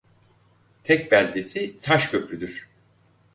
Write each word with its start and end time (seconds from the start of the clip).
Tek 0.83 1.11
beldesi 1.11 1.79
Taşköprüdür. 1.81 2.69